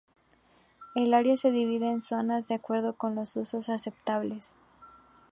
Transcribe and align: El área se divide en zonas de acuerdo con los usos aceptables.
El 0.95 1.13
área 1.13 1.35
se 1.35 1.51
divide 1.51 1.91
en 1.91 2.01
zonas 2.01 2.47
de 2.47 2.55
acuerdo 2.55 2.93
con 2.95 3.13
los 3.13 3.35
usos 3.35 3.69
aceptables. 3.69 4.57